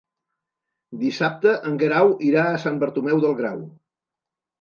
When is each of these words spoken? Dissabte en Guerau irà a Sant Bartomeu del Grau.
Dissabte 1.01 1.51
en 1.71 1.75
Guerau 1.83 2.13
irà 2.29 2.45
a 2.53 2.61
Sant 2.65 2.81
Bartomeu 2.85 3.21
del 3.27 3.37
Grau. 3.43 3.61